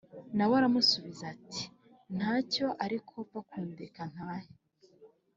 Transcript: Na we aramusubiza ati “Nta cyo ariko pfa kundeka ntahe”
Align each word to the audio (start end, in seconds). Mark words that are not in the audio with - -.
Na 0.35 0.43
we 0.49 0.53
aramusubiza 0.59 1.23
ati 1.35 1.63
“Nta 2.17 2.33
cyo 2.51 2.67
ariko 2.85 3.13
pfa 3.27 3.39
kundeka 3.49 4.01
ntahe” 4.13 4.51